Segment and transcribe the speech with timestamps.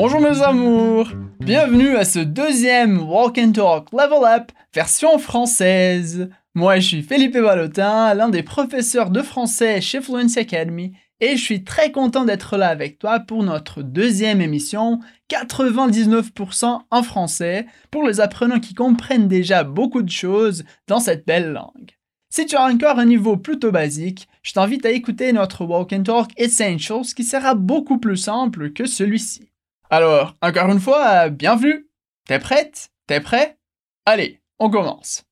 [0.00, 6.30] Bonjour mes amours Bienvenue à ce deuxième Walk and Talk Level Up version française.
[6.54, 11.42] Moi je suis Philippe Valotin, l'un des professeurs de français chez Fluency Academy et je
[11.42, 15.00] suis très content d'être là avec toi pour notre deuxième émission
[15.30, 21.50] 99% en français pour les apprenants qui comprennent déjà beaucoup de choses dans cette belle
[21.50, 21.98] langue.
[22.30, 26.04] Si tu as encore un niveau plutôt basique, je t'invite à écouter notre Walk and
[26.04, 29.48] Talk Essentials qui sera beaucoup plus simple que celui-ci.
[29.90, 31.88] Alors, encore une fois, bienvenue.
[32.26, 32.90] T'es prête?
[33.06, 33.56] T'es prêt?
[34.04, 35.24] Allez, on commence.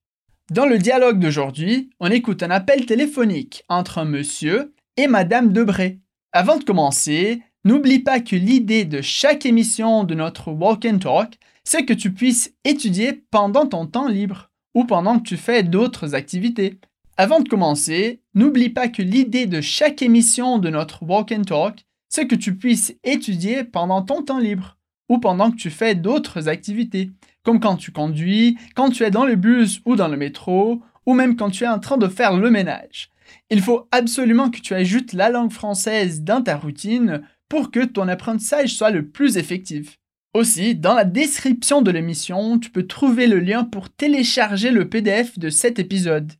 [0.50, 5.98] Dans le dialogue d'aujourd'hui, on écoute un appel téléphonique entre un monsieur et Madame Debré.
[6.32, 11.38] Avant de commencer, n'oublie pas que l'idée de chaque émission de notre Walk and Talk,
[11.62, 16.14] c'est que tu puisses étudier pendant ton temps libre ou pendant que tu fais d'autres
[16.14, 16.80] activités.
[17.18, 21.84] Avant de commencer, n'oublie pas que l'idée de chaque émission de notre Walk and Talk,
[22.08, 24.76] c'est que tu puisses étudier pendant ton temps libre
[25.08, 27.10] ou pendant que tu fais d'autres activités,
[27.42, 31.14] comme quand tu conduis, quand tu es dans le bus ou dans le métro, ou
[31.14, 33.10] même quand tu es en train de faire le ménage.
[33.50, 38.08] Il faut absolument que tu ajoutes la langue française dans ta routine pour que ton
[38.08, 39.98] apprentissage soit le plus effectif.
[40.34, 45.38] Aussi, dans la description de l'émission, tu peux trouver le lien pour télécharger le PDF
[45.38, 46.32] de cet épisode.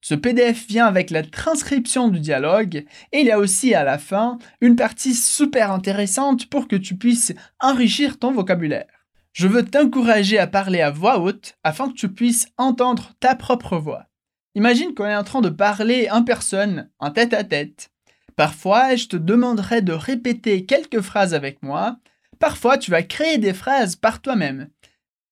[0.00, 3.98] Ce PDF vient avec la transcription du dialogue et il y a aussi à la
[3.98, 8.86] fin une partie super intéressante pour que tu puisses enrichir ton vocabulaire.
[9.32, 13.76] Je veux t'encourager à parler à voix haute afin que tu puisses entendre ta propre
[13.76, 14.06] voix.
[14.54, 17.90] Imagine qu'on est en train de parler en personne, en tête à tête.
[18.36, 21.98] Parfois, je te demanderai de répéter quelques phrases avec moi.
[22.38, 24.70] Parfois, tu vas créer des phrases par toi-même.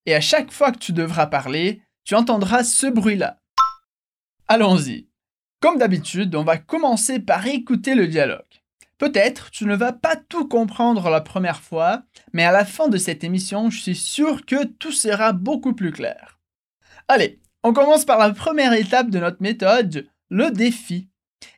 [0.07, 3.41] Et à chaque fois que tu devras parler, tu entendras ce bruit-là.
[4.51, 5.09] Allons-y.
[5.61, 8.41] Comme d'habitude, on va commencer par écouter le dialogue.
[8.97, 12.97] Peut-être tu ne vas pas tout comprendre la première fois, mais à la fin de
[12.97, 16.41] cette émission, je suis sûr que tout sera beaucoup plus clair.
[17.09, 21.11] Allez, on commence par la première étape de notre méthode, le défi.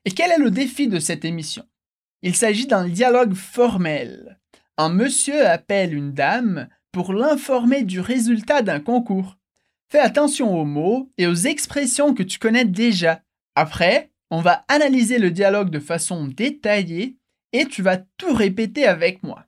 [0.05, 1.65] Et quel est le défi de cette émission?
[2.23, 4.41] Il s'agit d'un dialogue formel.
[4.77, 9.37] Un monsieur appelle une dame pour l'informer du résultat d'un concours.
[9.91, 13.23] Fais attention aux mots et aux expressions que tu connais déjà.
[13.57, 17.17] Après, on va analyser le dialogue de façon détaillée
[17.53, 19.43] et tu vas tout répéter avec moi.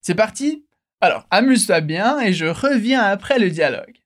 [0.00, 0.64] C'est parti?
[1.02, 3.98] Alors, amuse-toi bien et je reviens après le dialogue.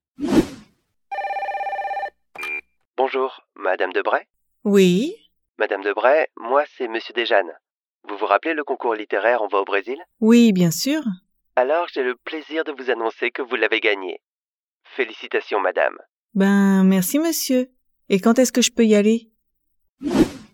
[2.96, 4.26] Bonjour, Madame Debray
[4.64, 5.14] Oui,
[5.56, 7.52] Madame Debray, moi c'est Monsieur Desjane.
[8.08, 10.02] Vous vous rappelez le concours littéraire On va au Brésil?
[10.18, 11.02] Oui, bien sûr.
[11.54, 14.20] Alors j'ai le plaisir de vous annoncer que vous l'avez gagné.
[14.94, 15.96] Félicitations, Madame.
[16.34, 17.70] Ben, merci monsieur.
[18.08, 19.30] Et quand est-ce que je peux y aller?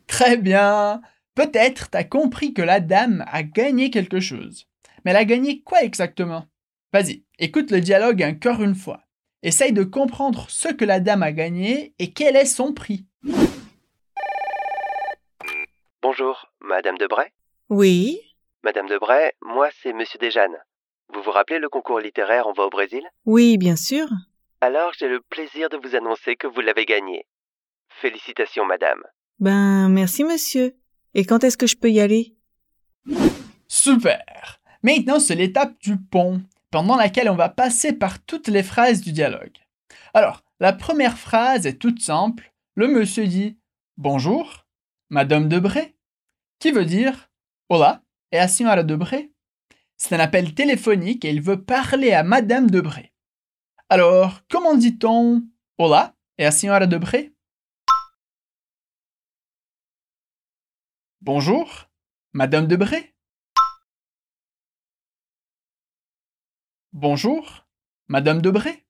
[0.07, 1.01] Très bien
[1.35, 4.67] Peut-être t'as compris que la dame a gagné quelque chose.
[5.05, 6.47] Mais elle a gagné quoi exactement?
[6.93, 9.01] Vas-y, écoute le dialogue encore une fois.
[9.43, 13.07] Essaye de comprendre ce que la dame a gagné et quel est son prix.
[16.03, 17.33] Bonjour, Madame Debray
[17.71, 18.21] Oui,
[18.63, 20.57] Madame Debray, moi c'est Monsieur Desjane.
[21.15, 23.03] Vous vous rappelez le concours littéraire On va au Brésil?
[23.27, 24.07] Oui, bien sûr.
[24.61, 27.27] Alors j'ai le plaisir de vous annoncer que vous l'avez gagné.
[28.01, 29.03] Félicitations, Madame.
[29.39, 30.75] Ben, merci monsieur.
[31.15, 32.35] Et quand est-ce que je peux y aller?
[33.69, 34.23] Super
[34.83, 39.13] Maintenant, c'est l'étape du pont, pendant laquelle on va passer par toutes les phrases du
[39.13, 39.57] dialogue.
[40.15, 42.53] Alors, la première phrase est toute simple.
[42.75, 43.59] Le monsieur dit
[43.97, 44.67] Bonjour,
[45.11, 45.95] Madame Debré,
[46.59, 47.29] qui veut dire
[47.69, 49.32] Hola, et a senhora Debré?
[50.05, 53.13] C'est un appel téléphonique et il veut parler à Madame Debré.
[53.89, 55.47] Alors, comment dit-on
[55.79, 57.33] Hola, et a senhora Debré?
[61.21, 61.89] Bonjour,
[62.33, 63.15] Madame Debré.
[66.93, 67.65] Bonjour,
[68.09, 68.85] Madame Debré.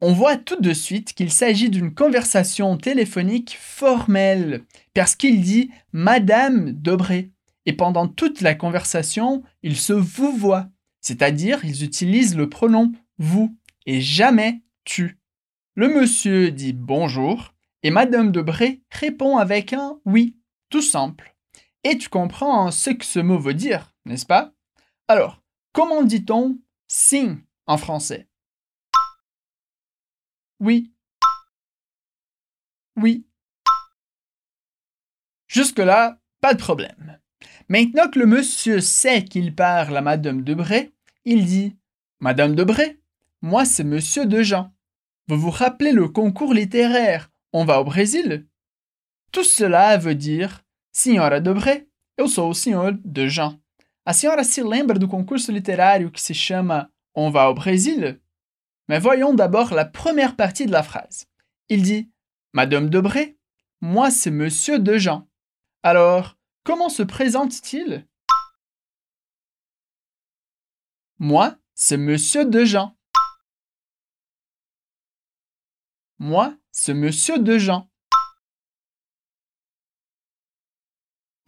[0.00, 6.72] On voit tout de suite qu'il s'agit d'une conversation téléphonique formelle, parce qu'il dit Madame
[6.72, 7.31] Debré.
[7.66, 10.68] Et pendant toute la conversation, il se vous voit,
[11.00, 13.56] c'est-à-dire ils utilisent le pronom vous
[13.86, 15.18] et jamais tu.
[15.74, 20.36] Le monsieur dit bonjour et Madame Debré répond avec un oui,
[20.70, 21.36] tout simple.
[21.84, 24.52] Et tu comprends ce que ce mot veut dire, n'est-ce pas?
[25.08, 25.42] Alors,
[25.72, 28.28] comment dit-on sim en français?
[30.60, 30.92] Oui.
[32.96, 33.26] Oui.
[35.48, 37.20] Jusque-là, pas de problème.
[37.72, 40.92] Maintenant que le monsieur sait qu'il parle à Madame Debré,
[41.24, 41.74] il dit
[42.20, 43.00] Madame Debré,
[43.40, 44.70] moi c'est Monsieur Dejean.
[45.26, 48.46] Vous vous rappelez le concours littéraire On va au Brésil
[49.32, 51.88] Tout cela veut dire Senhora Debré,
[52.20, 53.58] eu sou o senhor Dejean.
[54.04, 58.20] a senhora se lembra do concurso literário que se chama On va au Brésil?
[58.86, 61.26] Mais voyons d'abord la première partie de la phrase.
[61.70, 62.10] Il dit
[62.52, 63.38] Madame Debré,
[63.80, 65.26] moi c'est Monsieur Dejean.
[65.82, 68.06] Alors, comment se présente-t-il?
[71.18, 72.96] Moi, c'est Monsieur Dejean.
[76.18, 77.88] Moi, c'est Monsieur Dejean.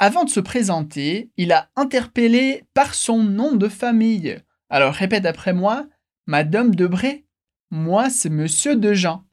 [0.01, 4.43] Avant de se présenter, il a interpellé par son nom de famille.
[4.69, 5.87] Alors répète après moi,
[6.27, 7.27] Madame Debré,
[7.71, 9.25] moi c'est Monsieur Dejean.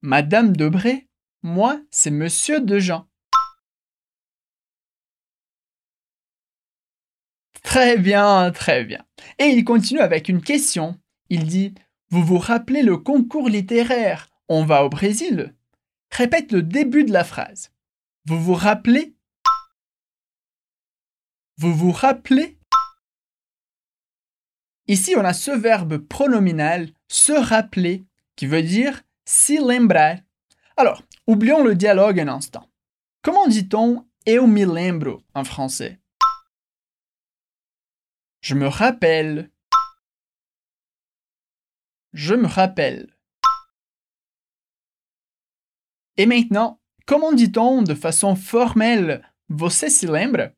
[0.00, 1.09] Madame Debré,
[1.42, 3.06] moi c'est Monsieur Dejean.
[7.62, 9.04] Très bien, très bien.
[9.38, 10.98] Et il continue avec une question.
[11.28, 11.74] Il dit
[12.08, 15.54] Vous vous rappelez le concours littéraire On va au Brésil
[16.10, 17.72] Répète le début de la phrase.
[18.24, 19.14] Vous vous rappelez?
[21.58, 22.58] Vous vous rappelez?
[24.88, 28.04] Ici, on a ce verbe pronominal se rappeler
[28.34, 30.16] qui veut dire si lembrar.
[30.80, 32.66] Alors, oublions le dialogue un instant.
[33.20, 36.00] Comment dit-on eu me lembro en français?
[38.40, 39.50] Je me rappelle.
[42.14, 43.14] Je me rappelle.
[46.16, 50.48] Et maintenant, comment dit-on de façon formelle Você se lembra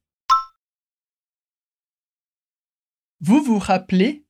[3.19, 4.25] Vous vous rappelez?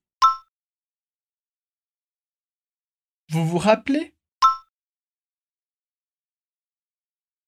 [3.29, 4.12] Vous vous rappelez?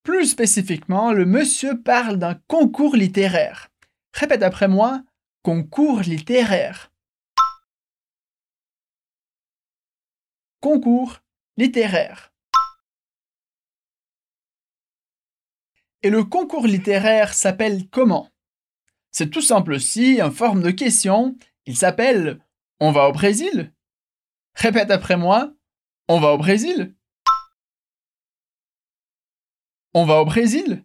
[0.04, 3.70] Plus spécifiquement, le monsieur parle d'un concours littéraire.
[4.12, 5.02] Répète après moi,
[5.42, 6.92] concours littéraire.
[10.60, 11.20] Concours
[11.56, 12.34] littéraire.
[16.02, 18.30] Et le concours littéraire s'appelle comment?
[19.10, 21.34] C'est tout simple aussi, en forme de question.
[21.64, 22.44] Il s'appelle
[22.78, 23.72] On va au Brésil?
[24.54, 25.54] Répète après moi.
[26.08, 26.93] On va au Brésil?
[29.96, 30.82] On va au Brésil?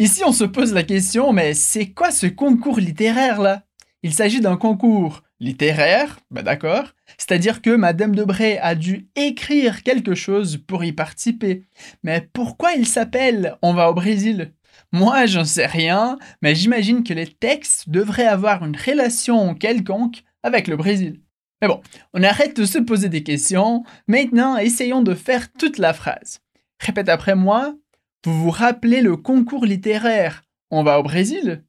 [0.00, 3.62] Ici, on se pose la question, mais c'est quoi ce concours littéraire là?
[4.02, 10.16] Il s'agit d'un concours littéraire, bah d'accord, c'est-à-dire que Madame Debray a dû écrire quelque
[10.16, 11.66] chose pour y participer.
[12.02, 14.54] Mais pourquoi il s'appelle On va au Brésil
[14.90, 20.66] Moi, j'en sais rien, mais j'imagine que les textes devraient avoir une relation quelconque avec
[20.66, 21.21] le Brésil.
[21.62, 21.80] Mais bon,
[22.12, 23.84] on arrête de se poser des questions.
[24.08, 26.40] Maintenant, essayons de faire toute la phrase.
[26.80, 27.76] Répète après moi.
[28.24, 30.42] Vous vous rappelez le concours littéraire?
[30.70, 31.64] On va au Brésil?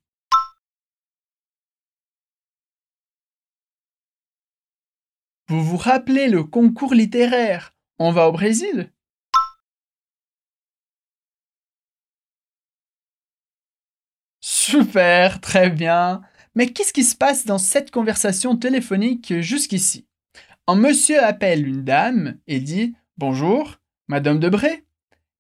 [5.48, 7.75] Vous vous rappelez le concours littéraire?
[8.00, 8.92] On va au Brésil?
[14.42, 16.24] Super, très bien.
[16.56, 20.06] Mais qu'est-ce qui se passe dans cette conversation téléphonique jusqu'ici?
[20.68, 23.78] Un monsieur appelle une dame et dit Bonjour,
[24.08, 24.86] Madame Debré.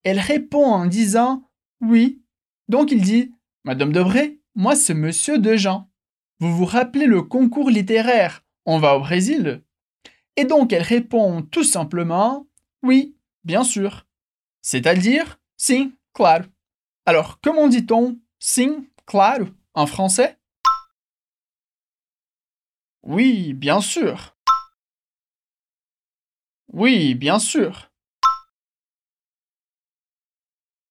[0.03, 1.49] Elle répond en disant
[1.81, 2.21] Oui.
[2.67, 3.31] Donc il dit
[3.63, 5.89] Madame Debré, moi c'est Monsieur Dejean.
[6.39, 9.63] Vous vous rappelez le concours littéraire On va au Brésil
[10.35, 12.47] et donc elle répond tout simplement
[12.81, 14.07] Oui, bien sûr.
[14.61, 16.45] C'est-à-dire Sim, claro.
[17.05, 20.37] Alors, comment dit-on Sim, claro en français?
[23.03, 24.37] Oui, bien sûr.
[26.71, 27.91] Oui, bien sûr.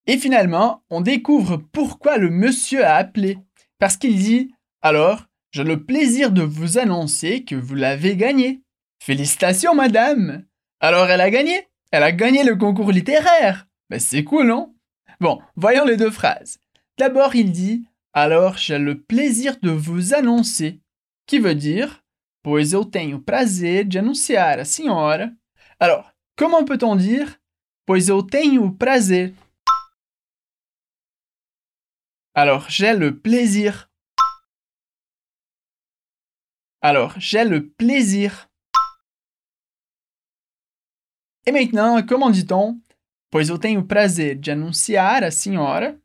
[0.05, 3.39] Et finalement, on découvre pourquoi le monsieur a appelé.
[3.79, 8.61] Parce qu'il dit Alors, j'ai le plaisir de vous annoncer que vous l'avez gagné.
[9.01, 10.45] Félicitations, madame
[10.79, 14.75] Alors elle a gagné Elle a gagné le concours littéraire Ben c'est cool, non?
[15.19, 16.59] Bon, voyons les deux phrases.
[16.97, 20.79] D'abord, il dit Alors j'ai le plaisir de vous annoncer,
[21.25, 22.02] qui veut dire
[22.43, 25.33] Pois eu tenho prazer de anunciar a senhora.
[25.79, 27.39] Alors, comment peut-on dire
[27.85, 29.33] Pois eu tenho prazer
[32.35, 33.89] Alors, j'ai le plaisir.
[36.81, 38.49] Alors, j'ai le plaisir.
[41.45, 42.77] Et maintenant, comment dit-on
[43.31, 45.97] Pois eu tenho o prazer de anunciar a senhora.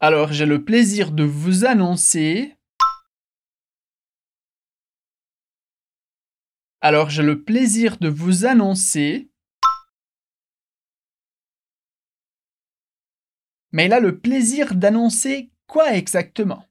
[0.00, 2.56] Alors, j'ai le plaisir de vous annoncer.
[6.80, 9.30] Alors, j'ai le plaisir de vous annoncer.
[13.72, 16.64] Mais il a le plaisir d'annoncer quoi exactement?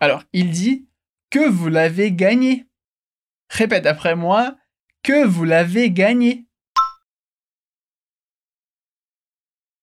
[0.00, 0.88] Alors, il dit
[1.30, 2.66] que vous l'avez gagné.
[3.50, 4.56] Répète après moi
[5.02, 6.46] que vous l'avez gagné.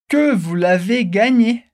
[0.09, 1.68] que vous l'avez gagné.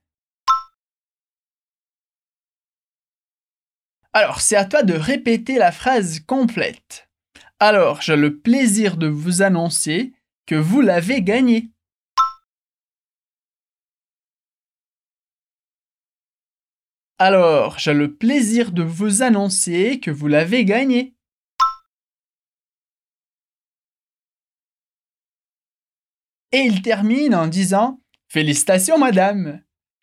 [4.18, 7.06] Alors, c'est à toi de répéter la phrase complète.
[7.60, 10.14] Alors, j'ai le plaisir de vous annoncer
[10.46, 11.68] que vous l'avez gagné.
[17.18, 21.14] Alors, j'ai le plaisir de vous annoncer que vous l'avez gagné.
[26.52, 29.62] Et il termine en disant Félicitations, madame.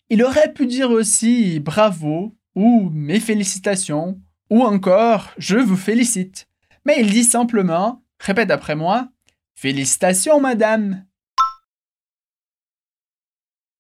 [0.10, 4.20] Il aurait pu dire aussi bravo ou mes félicitations
[4.50, 6.48] ou encore je vous félicite.
[6.86, 9.10] Mais il dit simplement, répète après moi,
[9.56, 11.06] Félicitations, madame.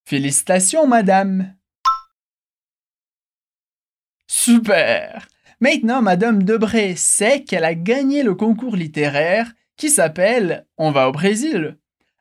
[0.06, 1.56] Félicitations, madame.
[4.28, 5.28] Super
[5.60, 11.12] Maintenant, Madame Debré sait qu'elle a gagné le concours littéraire qui s'appelle On va au
[11.12, 11.78] Brésil.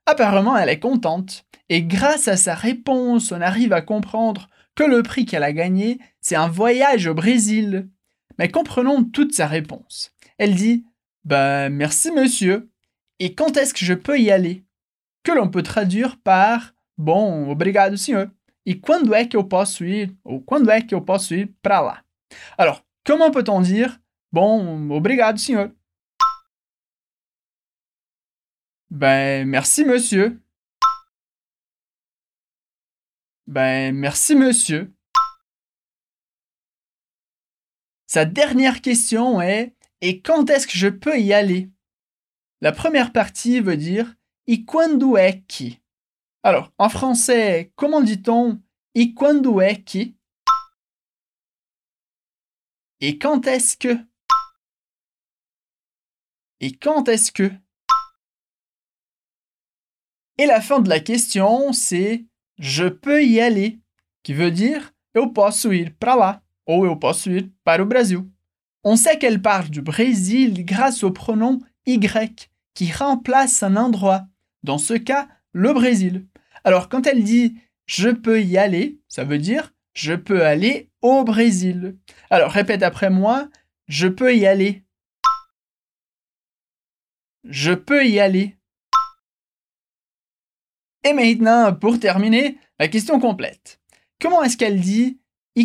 [0.06, 1.44] Apparemment, elle est contente.
[1.68, 5.98] Et grâce à sa réponse, on arrive à comprendre que le prix qu'elle a gagné,
[6.22, 7.90] c'est un voyage au Brésil.
[8.38, 10.14] Mais comprenons toute sa réponse.
[10.38, 10.86] Elle dit
[11.24, 12.70] Ben, merci monsieur.
[13.18, 14.64] Et quand est-ce que je peux y aller?
[15.22, 18.28] Que l'on peut traduire par Bon, obrigado senhor.
[18.64, 20.16] E quando é que eu posso ir?
[20.24, 22.04] Ou quando é que eu posso ir para lá?
[22.56, 24.00] Alors, comment peut-on dire
[24.30, 25.70] Bon, obrigado senhor?
[28.88, 30.40] Ben, merci monsieur.
[33.46, 34.92] Ben, merci monsieur.
[38.12, 41.70] Sa dernière question est Et quand est-ce que je peux y aller?
[42.60, 44.14] La première partie veut dire
[44.46, 45.78] E quando é que
[46.42, 48.60] Alors, en français, comment dit-on
[48.94, 50.12] E quando é que
[53.00, 53.96] Et quand est-ce que?
[56.60, 57.50] Et quand est-ce que?
[60.36, 62.26] Et la fin de la question, c'est
[62.58, 63.80] je peux y aller,
[64.22, 68.24] qui veut dire eu posso ir para lá ou eu posso ir para o Brasil.
[68.84, 72.00] On sait qu'elle parle du Brésil grâce au pronom y
[72.74, 74.22] qui remplace un endroit,
[74.62, 76.26] dans ce cas le Brésil.
[76.64, 81.24] Alors quand elle dit je peux y aller, ça veut dire je peux aller au
[81.24, 81.96] Brésil.
[82.30, 83.48] Alors répète après moi,
[83.88, 84.84] je peux y aller.
[87.44, 88.56] Je peux y aller.
[91.04, 93.80] Et maintenant, pour terminer, la question complète.
[94.20, 95.18] Comment est-ce qu'elle dit
[95.56, 95.60] E?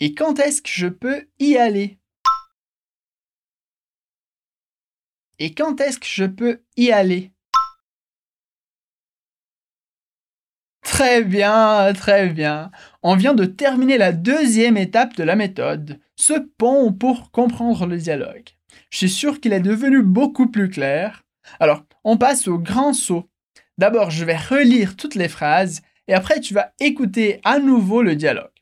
[0.00, 1.98] Et quand est-ce que je peux y aller?
[5.38, 7.32] Et quand est-ce que je peux y aller?
[10.82, 12.70] Très bien, très bien.
[13.02, 17.96] On vient de terminer la deuxième étape de la méthode, ce pont pour comprendre le
[17.96, 18.50] dialogue.
[18.90, 21.24] Je suis sûr qu'il est devenu beaucoup plus clair.
[21.58, 23.31] Alors, on passe au grand saut.
[23.82, 28.14] D'abord, je vais relire toutes les phrases et après, tu vas écouter à nouveau le
[28.14, 28.52] dialogue.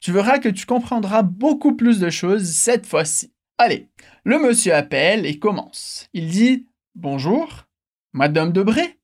[0.00, 3.30] Tu verras que tu comprendras beaucoup plus de choses cette fois-ci.
[3.58, 3.90] Allez,
[4.24, 6.08] le monsieur appelle et commence.
[6.14, 7.66] Il dit Bonjour,
[8.14, 8.98] Madame Debré?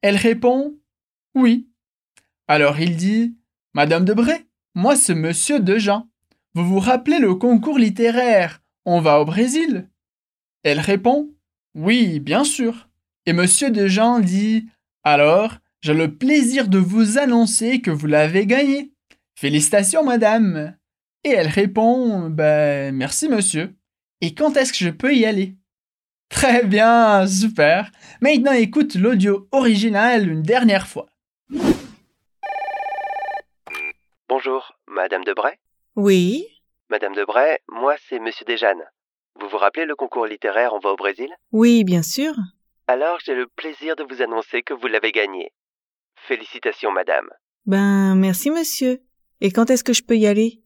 [0.00, 0.74] Elle répond
[1.34, 1.68] Oui.
[2.48, 3.36] Alors il dit
[3.74, 6.08] Madame Debré, moi c'est Monsieur Dejean.
[6.54, 9.90] Vous vous rappelez le concours littéraire On va au Brésil?
[10.62, 11.28] Elle répond
[11.74, 12.88] Oui, bien sûr.
[13.26, 14.70] Et monsieur Dejean dit
[15.08, 18.90] Alors, j'ai le plaisir de vous annoncer que vous l'avez gagné.
[19.36, 20.76] Félicitations, madame.
[21.22, 23.72] Et elle répond Ben, merci, monsieur.
[24.20, 25.54] Et quand est-ce que je peux y aller?
[26.28, 27.92] Très bien, super.
[28.20, 31.06] Maintenant, écoute l'audio original une dernière fois.
[34.28, 35.54] Bonjour, Madame Debray
[35.94, 36.48] Oui.
[36.90, 38.82] Madame Debray, moi c'est Monsieur Desjane.
[39.40, 41.28] Vous vous rappelez le concours littéraire On va au Brésil?
[41.52, 42.34] Oui, bien sûr.
[42.88, 45.50] Alors j'ai le plaisir de vous annoncer que vous l'avez gagné.
[46.28, 47.28] Félicitations, madame.
[47.66, 49.00] Ben, merci, monsieur.
[49.40, 50.62] Et quand est-ce que je peux y aller?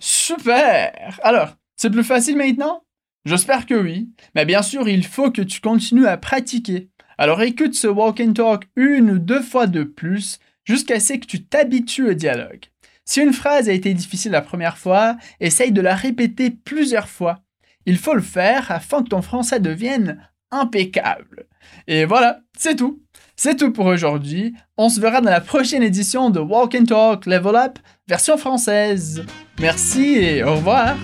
[0.00, 2.82] Super Alors, c'est plus facile maintenant?
[3.24, 4.08] J'espère que oui.
[4.34, 6.90] Mais bien sûr, il faut que tu continues à pratiquer.
[7.18, 11.26] Alors écoute ce walk and talk une ou deux fois de plus jusqu'à ce que
[11.26, 12.66] tu t'habitues au dialogue.
[13.04, 17.40] Si une phrase a été difficile la première fois, essaye de la répéter plusieurs fois
[17.86, 20.28] il faut le faire afin que ton français devienne
[20.60, 21.46] impeccable.
[21.86, 23.02] Et voilà, c'est tout.
[23.36, 24.54] C'est tout pour aujourd'hui.
[24.78, 29.24] On se verra dans la prochaine édition de Walk and Talk Level Up version française.
[29.58, 30.96] Merci et au revoir.